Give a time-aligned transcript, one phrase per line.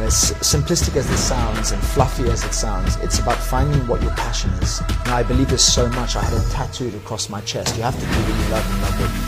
[0.00, 4.12] As simplistic as this sounds and fluffy as it sounds, it's about finding what your
[4.12, 4.80] passion is.
[5.04, 7.76] Now, I believe this so much, I had it tattooed across my chest.
[7.76, 9.22] You have to do what you love and love what you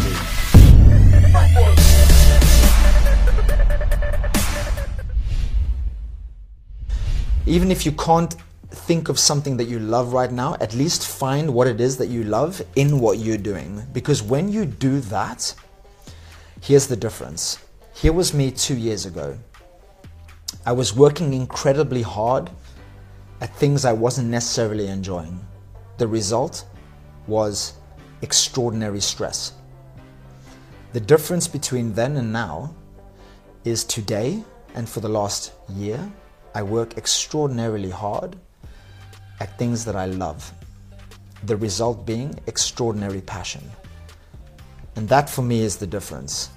[7.44, 7.50] do.
[7.50, 8.34] Even if you can't
[8.70, 12.06] think of something that you love right now, at least find what it is that
[12.06, 13.82] you love in what you're doing.
[13.92, 15.52] Because when you do that,
[16.62, 17.58] here's the difference.
[17.92, 19.36] Here was me two years ago.
[20.66, 22.50] I was working incredibly hard
[23.40, 25.40] at things I wasn't necessarily enjoying.
[25.96, 26.66] The result
[27.26, 27.74] was
[28.20, 29.54] extraordinary stress.
[30.92, 32.74] The difference between then and now
[33.64, 35.98] is today and for the last year,
[36.54, 38.36] I work extraordinarily hard
[39.40, 40.52] at things that I love.
[41.44, 43.62] The result being extraordinary passion.
[44.96, 46.50] And that for me is the difference.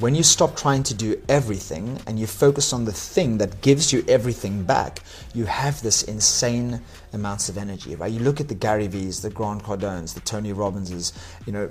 [0.00, 3.92] When you stop trying to do everything and you focus on the thing that gives
[3.92, 5.00] you everything back,
[5.34, 8.10] you have this insane amounts of energy, right?
[8.12, 11.12] You look at the Gary V's, the Grant Cardones, the Tony Robbinses,
[11.46, 11.70] you know,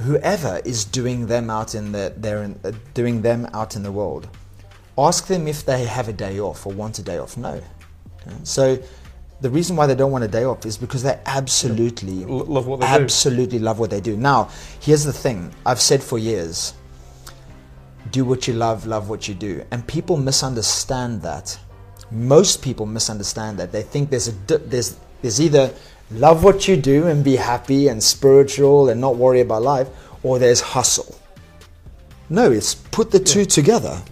[0.00, 3.92] whoever is doing them out in the, they're in, uh, doing them out in the
[3.92, 4.28] world.
[4.98, 7.38] Ask them if they have a day off or want a day off.
[7.38, 7.62] No.
[8.44, 8.78] So
[9.40, 12.80] the reason why they don't want a day off is because they absolutely love what
[12.80, 12.92] they do.
[12.92, 14.16] absolutely love what they do.
[14.16, 15.52] Now, here's the thing.
[15.66, 16.74] I've said for years,
[18.12, 19.64] do what you love, love what you do.
[19.70, 21.58] And people misunderstand that.
[22.10, 23.72] Most people misunderstand that.
[23.72, 25.72] They think there's a there's there's either
[26.10, 29.88] love what you do and be happy and spiritual and not worry about life,
[30.22, 31.16] or there's hustle.
[32.28, 34.02] No, it's put the two together.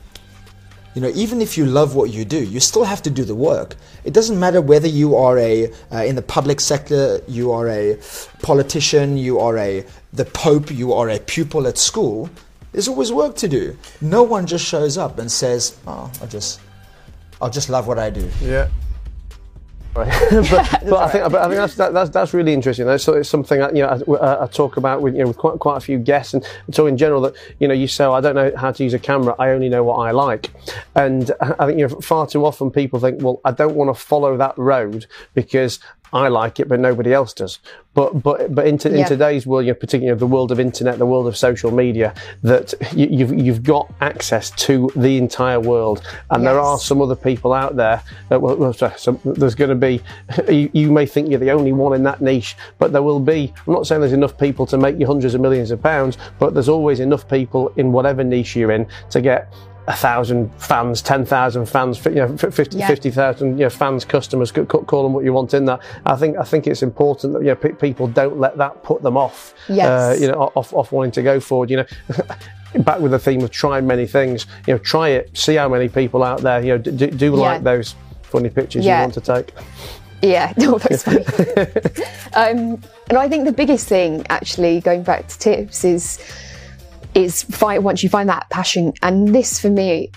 [0.95, 3.35] You know, even if you love what you do, you still have to do the
[3.35, 3.77] work.
[4.05, 7.97] It doesn't matter whether you are a uh, in the public sector, you are a
[8.43, 12.29] politician, you are a the pope, you are a pupil at school.
[12.73, 13.77] There's always work to do.
[14.01, 16.61] No one just shows up and says, "Oh, I just,
[17.41, 18.69] I'll just love what I do." Yeah.
[19.95, 20.09] Right.
[20.31, 22.87] but, but I think, but I think that's, that, that's that's really interesting.
[22.87, 25.37] That's so it's something that, you know I, I talk about with you know with
[25.37, 28.13] quite quite a few guests and so in general that you know you say oh,
[28.13, 29.35] I don't know how to use a camera.
[29.41, 30.51] I only know what I like,
[30.95, 34.01] and I think you know far too often people think well I don't want to
[34.01, 35.81] follow that road because
[36.13, 37.59] I like it, but nobody else does.
[37.95, 40.99] But but but in, t- in today's world, you know, particularly the world of internet,
[40.99, 46.03] the world of social media, that you, you've you've got access to the entire world,
[46.31, 48.03] and there are some other people out there.
[48.29, 50.01] That will, well, sorry, some, there's going to be.
[50.51, 53.53] You, you may think you're the only one in that niche, but there will be.
[53.67, 56.55] I'm not saying there's enough people to make you hundreds of millions of pounds, but
[56.55, 59.53] there's always enough people in whatever niche you're in to get
[59.97, 62.87] thousand fans, ten thousand fans, you know, f- 50 Yeah.
[62.87, 65.81] 50,000 you know, fans, customers, call them what you want in that.
[66.07, 69.03] I think I think it's important that you know, pe- people don't let that put
[69.03, 69.55] them off.
[69.69, 69.87] Yes.
[69.87, 71.71] Uh, you know, off off wanting to go forward.
[71.71, 71.87] You know.
[72.85, 75.89] Back with the theme of try many things, you know, try it, see how many
[75.89, 77.33] people out there, you know, do, do Yeah.
[77.33, 78.99] like those funny pictures Yeah.
[78.99, 79.53] you want to take.
[80.23, 81.25] Yeah, no, that's funny.
[82.35, 86.21] um, and I think the biggest thing, actually, going back to tips, is
[87.15, 90.11] is find once you find that passion, and this for me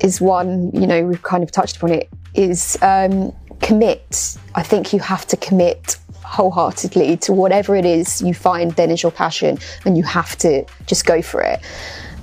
[0.00, 0.70] is one.
[0.72, 2.08] You know, we've kind of touched upon it.
[2.34, 4.36] Is um, commit.
[4.54, 9.02] I think you have to commit wholeheartedly to whatever it is you find then is
[9.02, 11.60] your passion, and you have to just go for it.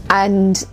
[0.09, 0.65] And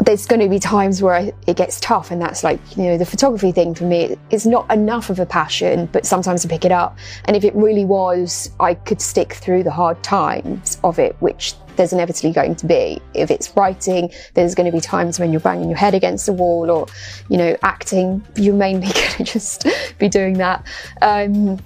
[0.00, 3.06] there's going to be times where it gets tough, and that's like you know the
[3.06, 4.16] photography thing for me.
[4.30, 6.96] It's not enough of a passion, but sometimes I pick it up.
[7.24, 11.54] And if it really was, I could stick through the hard times of it, which
[11.76, 13.00] there's inevitably going to be.
[13.14, 16.32] If it's writing, there's going to be times when you're banging your head against the
[16.32, 16.86] wall, or
[17.28, 18.24] you know, acting.
[18.36, 19.66] You're mainly going to just
[19.98, 20.64] be doing that.
[21.02, 21.58] Um,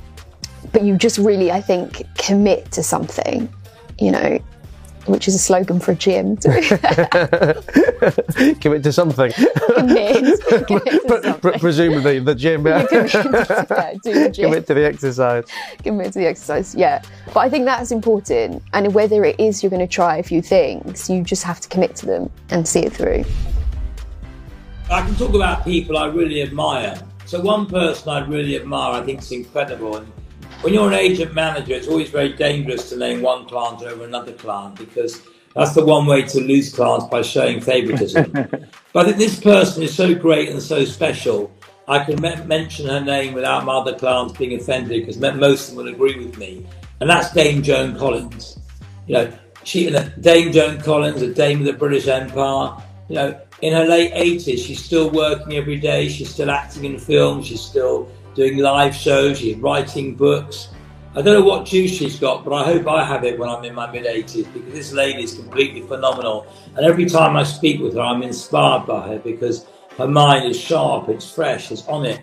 [0.72, 3.52] but you just really, I think, commit to something.
[3.98, 4.38] You know.
[5.06, 6.36] Which is a slogan for a gym.
[6.36, 6.52] Commit
[8.84, 9.32] to something.
[9.32, 11.58] commit, commit to Pre- something.
[11.60, 12.64] presumably the gym.
[12.66, 12.86] Yeah.
[12.90, 14.44] commit, yeah, do the gym.
[14.50, 15.44] Commit to the exercise.
[15.82, 16.74] commit to the exercise.
[16.76, 17.02] Yeah,
[17.34, 18.62] but I think that's important.
[18.74, 21.68] And whether it is you're going to try a few things, you just have to
[21.68, 23.24] commit to them and see it through.
[24.90, 27.00] I can talk about people I really admire.
[27.24, 29.96] So one person I really admire, I think is incredible.
[29.96, 30.06] And
[30.62, 34.32] when you're an agent manager, it's always very dangerous to name one client over another
[34.32, 35.20] client because
[35.54, 38.30] that's the one way to lose clients by showing favouritism.
[38.92, 41.52] but I think this person is so great and so special.
[41.88, 45.76] I can me- mention her name without my other clients being offended because most of
[45.76, 46.64] them will agree with me.
[47.00, 48.60] And that's Dame Joan Collins.
[49.08, 49.32] You know,
[49.64, 52.80] she, you know, Dame Joan Collins, a dame of the British Empire.
[53.08, 56.08] You know, in her late 80s, she's still working every day.
[56.08, 57.46] She's still acting in films.
[57.46, 59.38] She's still doing live shows.
[59.38, 60.68] She's writing books.
[61.14, 63.64] I don't know what juice she's got, but I hope I have it when I'm
[63.64, 66.46] in my mid 80s because this lady is completely phenomenal.
[66.74, 69.66] And every time I speak with her, I'm inspired by her because
[69.98, 72.22] her mind is sharp, it's fresh, it's on it.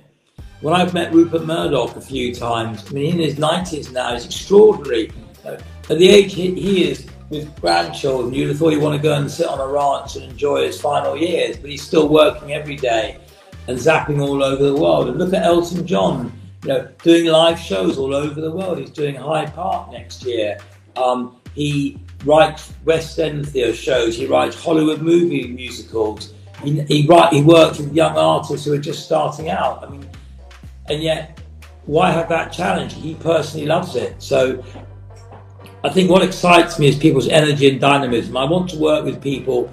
[0.61, 4.25] When I've met Rupert Murdoch a few times, I mean, in his 90s now, he's
[4.25, 5.11] extraordinary.
[5.45, 9.29] At the age he is, with grandchildren, you'd have thought he'd want to go and
[9.29, 13.19] sit on a ranch and enjoy his final years, but he's still working every day
[13.69, 15.09] and zapping all over the world.
[15.09, 16.33] And look at Elton John
[16.63, 18.79] you know, doing live shows all over the world.
[18.79, 20.57] He's doing Hyde Park next year.
[20.95, 24.17] Um, he writes West End theatre shows.
[24.17, 26.33] He writes Hollywood movie musicals.
[26.63, 29.83] He, he, write, he works with young artists who are just starting out.
[29.83, 30.09] I mean,
[30.87, 31.39] and yet,
[31.85, 32.93] why have that challenge?
[32.93, 34.21] He personally loves it.
[34.21, 34.63] So,
[35.83, 38.35] I think what excites me is people's energy and dynamism.
[38.35, 39.71] I want to work with people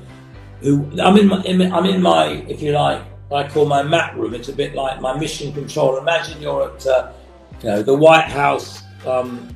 [0.61, 1.29] who I'm in.
[1.29, 3.03] My, I'm in my, if you like,
[3.33, 4.35] I call my mat room.
[4.35, 5.99] It's a bit like my mission control.
[5.99, 7.13] Imagine you're at, uh,
[7.63, 9.55] you know, the White House um,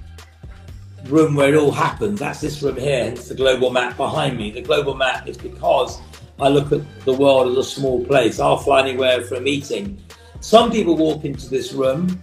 [1.04, 2.18] room where it all happens.
[2.18, 3.04] That's this room here.
[3.04, 4.50] It's the global map behind me.
[4.50, 6.00] The global map is because
[6.40, 8.40] I look at the world as a small place.
[8.40, 10.02] I'll fly anywhere for a meeting.
[10.40, 12.20] Some people walk into this room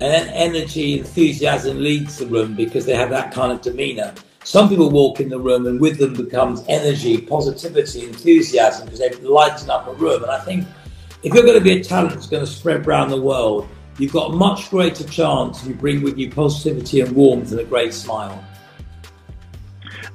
[0.00, 4.12] and energy, enthusiasm leads the room because they have that kind of demeanor.
[4.44, 9.22] Some people walk in the room and with them becomes energy, positivity, enthusiasm because they've
[9.22, 10.22] lightened up a room.
[10.22, 10.66] And I think
[11.22, 13.68] if you're going to be a talent that's going to spread around the world,
[13.98, 17.60] you've got a much greater chance if you bring with you positivity and warmth and
[17.60, 18.44] a great smile.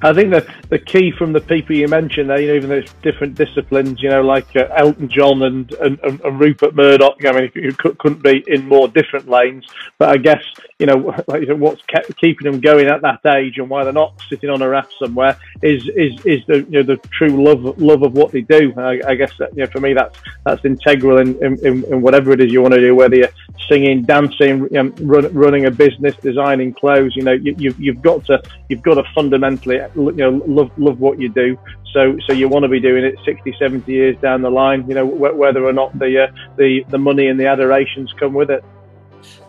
[0.02, 2.76] I think that the key from the people you mentioned there, you know, even though
[2.76, 7.32] it's different disciplines, you know, like uh, Elton John and, and, and, Rupert Murdoch, I
[7.32, 9.66] mean, you couldn't be in more different lanes.
[9.98, 10.42] But I guess,
[10.78, 14.14] you know, like, what's kept, keeping them going at that age and why they're not
[14.28, 18.02] sitting on a raft somewhere is is, is the you know the true love love
[18.02, 18.72] of what they do.
[18.76, 22.32] I, I guess that, you know, for me, that's that's integral in, in, in, whatever
[22.32, 23.32] it is you want to do, whether you're
[23.68, 27.14] singing, dancing, you know, run, running a business, designing clothes.
[27.16, 30.98] You know, you, you've, you've got to you've got to fundamentally you know love love
[31.00, 31.58] what you do.
[31.92, 34.88] So so you want to be doing it 60, 70 years down the line.
[34.88, 38.50] You know whether or not the uh, the the money and the adorations come with
[38.50, 38.64] it.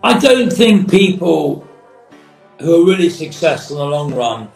[0.04, 1.68] I don't think people
[2.60, 4.52] who are really successful in the long run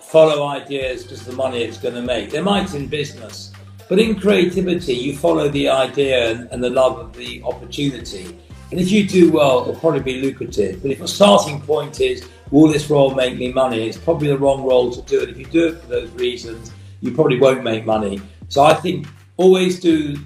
[0.00, 2.30] follow ideas because the money it's going to make.
[2.30, 3.52] They might in business,
[3.88, 8.38] but in creativity, you follow the idea and, and the love of the opportunity.
[8.74, 10.82] And if you do well, it'll probably be lucrative.
[10.82, 13.88] But if your starting point is will this role make me money?
[13.88, 15.28] It's probably the wrong role to do it.
[15.28, 18.20] If you do it for those reasons, you probably won't make money.
[18.48, 19.06] So I think
[19.36, 20.16] always do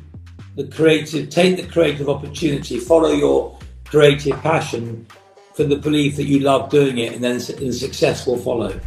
[0.56, 5.06] the creative, take the creative opportunity, follow your creative passion
[5.52, 8.80] for the belief that you love doing it, and then the success will follow.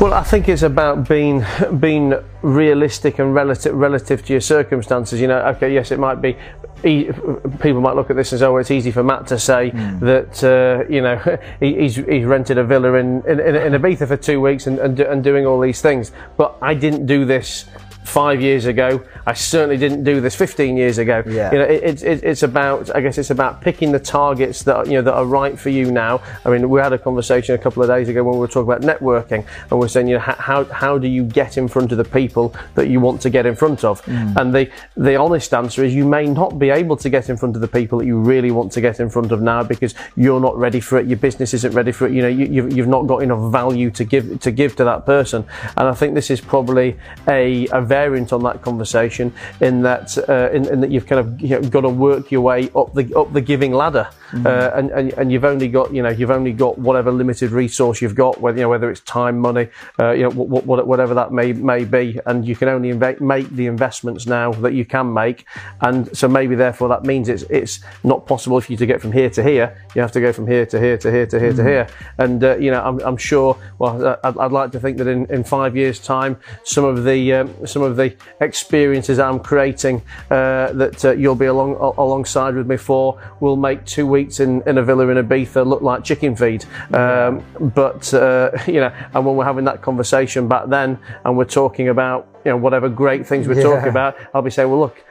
[0.00, 1.44] Well, I think it's about being
[1.78, 5.20] being realistic and relative relative to your circumstances.
[5.20, 6.36] You know, okay, yes, it might be.
[6.82, 10.00] People might look at this and say, "Oh, it's easy for Matt to say mm.
[10.00, 14.40] that uh, you know he's, he's rented a villa in, in, in Ibiza for two
[14.40, 17.66] weeks and, and, and doing all these things." But I didn't do this
[18.04, 19.02] five years ago.
[19.26, 21.22] I certainly didn't do this 15 years ago.
[21.26, 21.52] Yeah.
[21.52, 24.92] You know, it, it, it's about, I guess it's about picking the targets that, you
[24.92, 26.20] know, that are right for you now.
[26.44, 28.70] I mean, we had a conversation a couple of days ago when we were talking
[28.70, 31.98] about networking and we're saying, you know, how, how do you get in front of
[31.98, 34.02] the people that you want to get in front of?
[34.02, 34.36] Mm.
[34.36, 37.56] And the, the honest answer is you may not be able to get in front
[37.56, 40.40] of the people that you really want to get in front of now because you're
[40.40, 41.06] not ready for it.
[41.06, 42.12] Your business isn't ready for it.
[42.12, 45.06] You know, you, you've, you've not got enough value to give, to give to that
[45.06, 45.46] person.
[45.76, 46.98] And I think this is probably
[47.28, 51.40] a, a variant on that conversation in that uh, in, in, that you've kind of
[51.40, 54.46] you know, got to work your way up the up the giving ladder, mm-hmm.
[54.46, 58.02] uh, and, and and you've only got you know you've only got whatever limited resource
[58.02, 59.68] you've got, whether you know whether it's time, money,
[60.00, 63.48] uh, you know what, what, whatever that may may be, and you can only make
[63.50, 65.46] the investments now that you can make,
[65.80, 69.12] and so maybe therefore that means it's it's not possible for you to get from
[69.12, 69.68] here to here.
[69.94, 71.64] You have to go from here to here to here to here mm-hmm.
[71.64, 71.86] to here,
[72.18, 73.56] and uh, you know I'm, I'm sure.
[73.78, 77.04] Well, uh, I'd, I'd, like to think that in, in five years' time, some of
[77.04, 82.54] the um, some of the experiences I'm creating uh, that uh, you'll be along alongside
[82.54, 86.04] with me for will make two weeks in, in a villa in Ibiza look like
[86.04, 86.64] chicken feed.
[86.92, 91.44] Um, but uh, you know, and when we're having that conversation back then, and we're
[91.44, 93.62] talking about you know whatever great things we're yeah.
[93.62, 95.04] talking about, I'll be saying, well, look.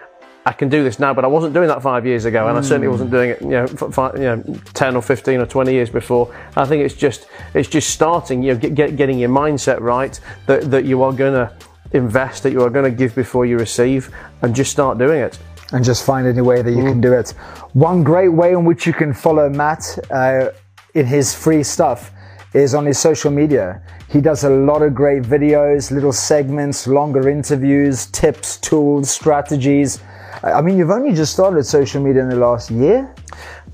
[0.45, 2.61] I can do this now, but I wasn't doing that five years ago, and I
[2.61, 5.89] certainly wasn't doing it, you know, five, you know, ten or fifteen or twenty years
[5.89, 6.35] before.
[6.57, 10.19] I think it's just, it's just starting, you know, get, get, getting your mindset right
[10.47, 11.53] that, that you are going to
[11.93, 15.39] invest that you are going to give before you receive and just start doing it.
[15.71, 16.89] And just find any way that you mm.
[16.89, 17.31] can do it.
[17.73, 20.49] One great way in which you can follow Matt uh,
[20.93, 22.11] in his free stuff
[22.53, 23.81] is on his social media.
[24.09, 29.99] He does a lot of great videos, little segments, longer interviews, tips, tools, strategies.
[30.43, 33.13] I mean, you've only just started social media in the last year.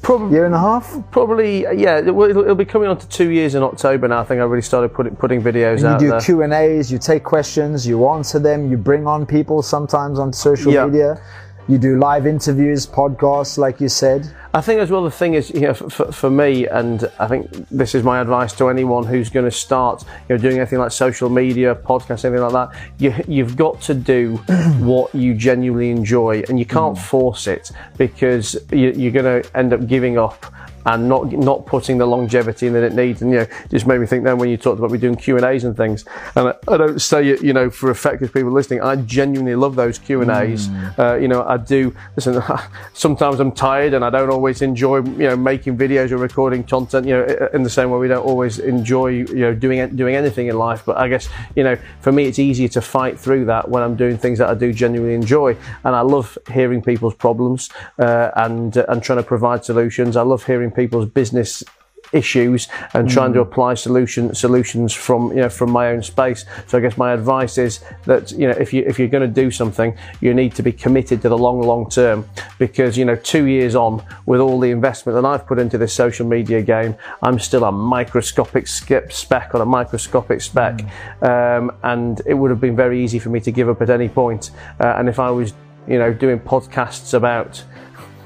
[0.02, 0.98] Probably year and a half.
[1.12, 2.00] Probably, uh, yeah.
[2.00, 4.20] It'll, it'll be coming on to two years in October now.
[4.20, 6.20] I think I really started putting putting videos And out you do.
[6.22, 6.92] Q and A's.
[6.92, 7.86] You take questions.
[7.86, 8.72] You answer them.
[8.72, 10.86] You bring on people sometimes on social Yeah.
[10.86, 11.22] media.
[11.70, 14.28] You do live interviews, podcasts, like you said.
[14.56, 17.52] I think as well the thing is, you know, for, for me, and I think
[17.70, 20.92] this is my advice to anyone who's going to start, you know, doing anything like
[20.92, 22.76] social media, podcast, anything like that.
[22.98, 24.38] You, you've got to do
[24.80, 27.02] what you genuinely enjoy, and you can't mm.
[27.02, 30.52] force it because you, you're going to end up giving up
[30.90, 33.22] and not not putting the longevity in that it needs.
[33.22, 35.36] And you know, just made me think then when you talked about we doing Q
[35.38, 36.04] and A's and things.
[36.36, 38.82] And I, I don't say it, you know, for effective people listening.
[38.82, 40.68] I genuinely love those Q and A's.
[40.98, 41.96] Uh, you know, I do.
[42.16, 42.42] Listen,
[42.94, 47.06] sometimes I'm tired and I don't always enjoy, you know, making videos or recording content.
[47.06, 50.48] You know, in the same way we don't always enjoy, you know, doing doing anything
[50.48, 50.84] in life.
[50.86, 53.96] But I guess you know, for me, it's easier to fight through that when I'm
[53.96, 55.56] doing things that I do genuinely enjoy.
[55.84, 57.70] And I love hearing people's problems
[58.00, 60.18] uh, and and trying to provide solutions.
[60.18, 61.64] I love hearing people's business
[62.12, 66.46] issues and trying to apply solution solutions from you know from my own space.
[66.68, 69.42] So i guess my advice is that you know if you if you're going to
[69.44, 72.26] do something you need to be committed to the long long term.
[72.58, 75.94] Because you know 2 years on with all the investment that i've put into this
[75.94, 80.76] social media game i'm still a microscopic skip speck on a microscopic speck
[81.22, 84.10] um, and it would have been very easy for me to give up at any
[84.10, 84.52] point.
[84.80, 85.54] Uh, and if i was
[85.88, 87.64] you know doing podcasts about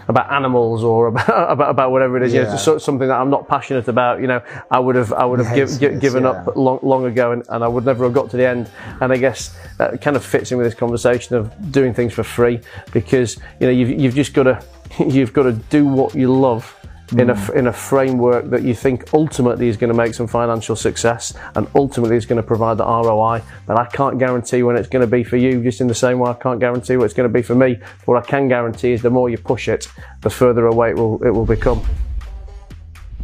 [0.08, 3.30] about animals or about, about, about whatever it is, you know, so- something that I'm
[3.30, 4.42] not passionate about, you know,
[4.72, 6.32] I would have, I would have give, Yes, gi- yes, given yeah.
[6.32, 8.70] up long, long ago and, and I would never have got to the end.
[9.02, 12.24] And I guess that kind of fits in with this conversation of doing things for
[12.24, 12.60] free
[12.92, 14.64] because, you know, you've, you've just got to,
[15.08, 16.76] you've got to do what you love
[17.12, 17.58] in a, hmm.
[17.58, 21.68] in a framework that you think ultimately is going to make some financial success and
[21.76, 23.42] ultimately is going to provide the ROI.
[23.66, 26.20] But I can't guarantee when it's going to be for you, just in the same
[26.20, 27.80] way I can't guarantee what it's going to be for me.
[28.06, 29.88] What I can guarantee is the more you push it,
[30.22, 31.84] the further away it will, it will become.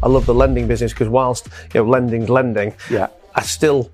[0.02, 3.08] I love the lending business because whilst you know lending's lending, Yeah.
[3.34, 3.90] I still,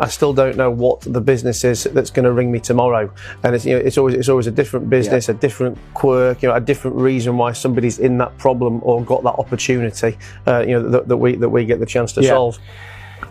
[0.00, 3.12] I still don't know what the business is that's going to ring me tomorrow,
[3.44, 6.48] and it's you know it's always it's always a different business, a different quirk, you
[6.48, 10.72] know, a different reason why somebody's in that problem or got that opportunity, uh, you
[10.74, 12.30] know, that, that we that we get the chance to Yeah.
[12.30, 12.58] solve.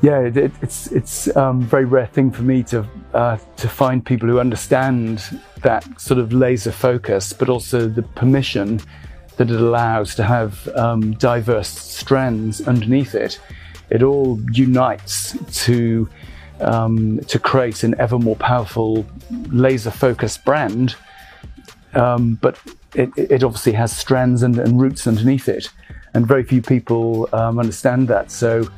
[0.02, 3.68] yeah, it, it- it's it's um, a very rare thing for me to uh, to
[3.68, 5.22] find people who understand
[5.62, 8.80] that sort of laser focus, but also the permission
[9.36, 13.40] that it allows to have um, diverse strands underneath it.
[13.90, 16.10] It all unites to
[16.60, 19.06] um, to create an ever more powerful
[19.50, 20.96] laser focused brand,
[21.94, 22.60] um, but
[22.96, 25.70] it, it obviously has strands and, and roots underneath it,
[26.14, 28.32] and very few people um, understand that.
[28.32, 28.70] So.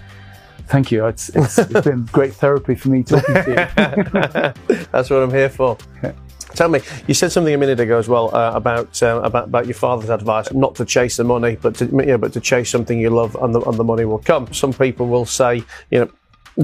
[0.67, 1.05] Thank you.
[1.07, 4.75] It's, it's, it's been great therapy for me talking to you.
[4.93, 5.77] That's what I'm here for.
[6.55, 9.65] Tell me, you said something a minute ago as well uh, about, uh, about about
[9.65, 12.99] your father's advice, not to chase the money, but to know, but to chase something
[12.99, 14.51] you love, and the and the money will come.
[14.53, 16.11] Some people will say, you know.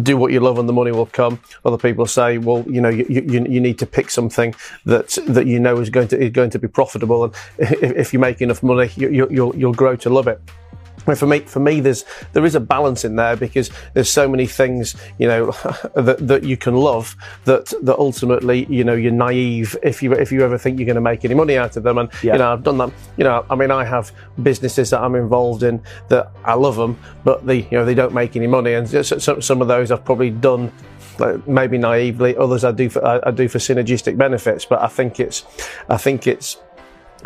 [0.03, 1.39] Do what you love and the money will come.
[1.63, 4.53] Other people say, well, you know, you, you, you need to pick something
[4.85, 8.13] that that you know is going to is going to be profitable, and if, if
[8.13, 10.41] you make enough money, you, you, you'll you'll grow to love it.
[11.07, 14.09] I mean, for me, for me, there's there is a balance in there because there's
[14.09, 15.51] so many things, you know,
[15.95, 20.31] that, that you can love that that ultimately, you know, you're naive if you if
[20.33, 21.97] you ever think you're going to make any money out of them.
[21.97, 22.33] And Yeah.
[22.33, 22.91] you know, I've done that.
[23.15, 24.11] You know, I mean, I have
[24.43, 28.13] businesses that I'm involved in that I love them, but they you know they don't
[28.13, 30.71] make any money, and so- so- some of those I've probably done
[31.19, 32.35] like, maybe naively.
[32.35, 34.65] Others I do for I, I do for synergistic benefits.
[34.65, 35.45] But I think it's
[35.89, 36.57] I think it's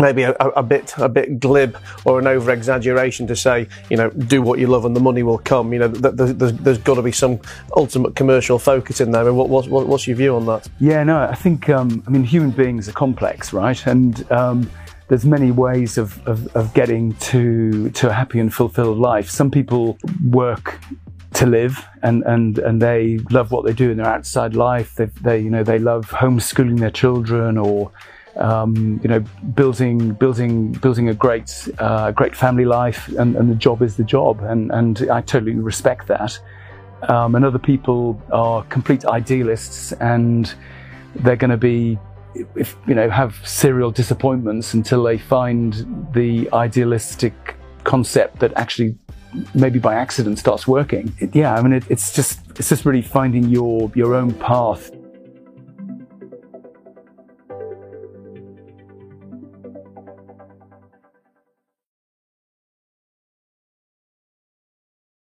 [0.02, 4.10] maybe a, a bit a bit glib or an over exaggeration to say you know
[4.10, 6.78] do what you love and the money will come you know th- th- there's, there's
[6.80, 7.40] got to be some
[7.78, 10.68] ultimate commercial focus in there I mean, what, what, what, what's your view on that
[10.80, 13.86] Yeah, no, I think, um, I mean, human beings are complex, right?
[13.86, 14.70] And um,
[15.08, 19.30] there's many ways of, of, of getting to, to a happy and fulfilled life.
[19.30, 20.80] Some people work
[21.34, 24.96] to live and, and, and they love what they do in their outside life.
[24.96, 27.92] They, they, you know, they love homeschooling their children or,
[28.36, 29.20] um, you know,
[29.56, 34.04] building, building, building a great, uh, great family life and, and the job is the
[34.04, 34.42] job.
[34.42, 36.40] And, and I totally respect that.
[37.04, 40.54] Um, and other people are complete idealists and
[41.16, 41.98] they're going to be
[42.56, 47.34] if you know have serial disappointments until they find the idealistic
[47.84, 48.96] concept that actually
[49.54, 53.02] maybe by accident starts working It- yeah i mean it, it's just it's just really
[53.02, 54.92] finding your your own path